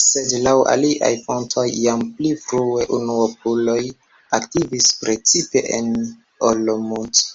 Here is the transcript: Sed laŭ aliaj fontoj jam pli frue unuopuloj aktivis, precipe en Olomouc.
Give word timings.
Sed 0.00 0.34
laŭ 0.42 0.50
aliaj 0.74 1.08
fontoj 1.22 1.64
jam 1.86 2.04
pli 2.20 2.30
frue 2.44 2.86
unuopuloj 3.00 3.76
aktivis, 4.40 4.94
precipe 5.04 5.66
en 5.82 5.92
Olomouc. 6.54 7.28